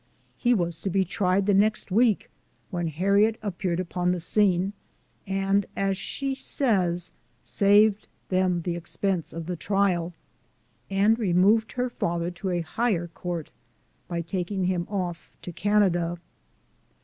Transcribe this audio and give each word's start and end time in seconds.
He 0.35 0.55
was 0.55 0.79
to 0.79 0.89
be 0.89 1.05
tried 1.05 1.45
the 1.45 1.53
next 1.53 1.91
week, 1.91 2.31
when 2.71 2.87
Harriet 2.87 3.37
appeared 3.43 3.79
upon 3.79 4.11
the 4.11 4.19
scene, 4.19 4.73
and, 5.27 5.67
as 5.75 5.95
she 5.95 6.33
says, 6.33 7.11
"saved 7.43 8.07
dem 8.27 8.61
de 8.61 8.75
expense 8.75 9.31
ob 9.31 9.45
de 9.45 9.55
trial, 9.55 10.15
and 10.89 11.19
removed 11.19 11.73
her 11.73 11.87
father 11.91 12.31
to 12.31 12.49
a 12.49 12.61
higher 12.61 13.09
court, 13.09 13.51
bv 14.09 14.25
taking 14.25 14.61
O 14.61 14.67
*/ 14.67 14.69
O 14.69 14.69
him 14.69 14.87
off 14.89 15.29
to 15.43 15.51
Canada. 15.51 16.17